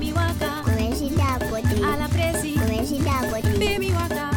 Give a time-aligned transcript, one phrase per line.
[0.00, 0.62] Bebe waka.
[0.64, 1.08] Colégio.
[1.84, 2.54] Ala presi.
[2.54, 3.40] Colégio d'água.
[3.58, 4.28] Bebe waka.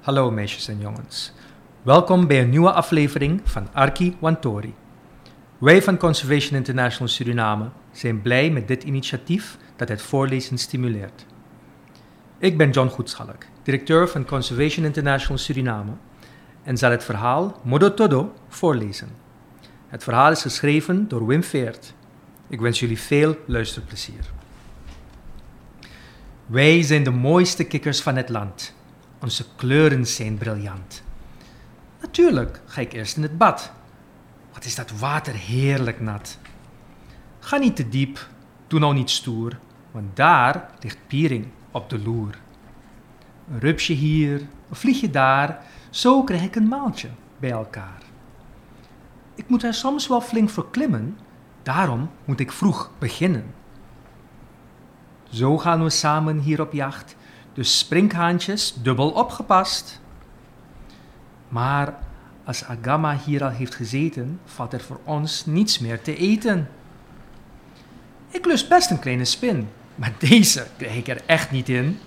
[0.00, 1.32] Hallo meisjes en jongens.
[1.82, 4.74] Welkom bij een nieuwe aflevering van Arki Wantori.
[5.58, 11.26] Wij van Conservation International Suriname zijn blij met dit initiatief dat het voorlezen stimuleert.
[12.38, 15.92] Ik ben John Goedschalk, directeur van Conservation International Suriname,
[16.62, 19.27] en zal het verhaal Modo Todo voorlezen.
[19.88, 21.94] Het verhaal is geschreven door Wim Veert.
[22.48, 24.30] Ik wens jullie veel luisterplezier.
[26.46, 28.74] Wij zijn de mooiste kikkers van het land.
[29.20, 31.02] Onze kleuren zijn briljant.
[32.00, 33.72] Natuurlijk ga ik eerst in het bad.
[34.52, 36.38] Wat is dat water heerlijk nat.
[37.38, 38.28] Ga niet te diep,
[38.66, 39.58] doe nou niet stoer,
[39.90, 42.38] want daar ligt Piering op de loer.
[43.50, 47.08] Een rupsje hier, een vliegje daar, zo krijg ik een maaltje
[47.38, 48.07] bij elkaar.
[49.38, 51.18] Ik moet er soms wel flink voor klimmen,
[51.62, 53.54] daarom moet ik vroeg beginnen.
[55.30, 57.16] Zo gaan we samen hier op jacht,
[57.52, 60.00] dus sprinkhaantjes dubbel opgepast.
[61.48, 61.98] Maar
[62.44, 66.68] als Agama hier al heeft gezeten, valt er voor ons niets meer te eten.
[68.28, 71.98] Ik lust best een kleine spin, maar deze krijg ik er echt niet in.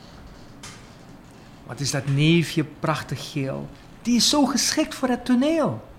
[1.66, 3.70] Wat is dat neefje prachtig geel?
[4.02, 5.90] Die is zo geschikt voor het toneel.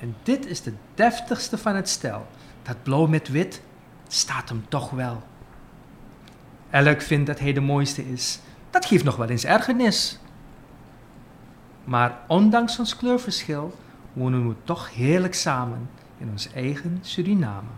[0.00, 2.26] En dit is de deftigste van het stel.
[2.62, 3.62] Dat blauw met wit
[4.08, 5.22] staat hem toch wel.
[6.70, 8.40] Elk vindt dat hij de mooiste is.
[8.70, 10.18] Dat geeft nog wel eens ergernis.
[11.84, 13.74] Maar ondanks ons kleurverschil
[14.12, 17.68] wonen we toch heerlijk samen in ons eigen Suriname.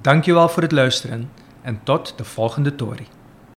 [0.00, 1.30] Dankjewel voor het luisteren
[1.62, 3.06] en tot de volgende Tori.